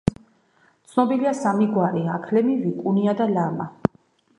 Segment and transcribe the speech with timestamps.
[0.93, 3.75] ცნობილია სამი გვარი: აქლემი, ვიკუნია და ლამა.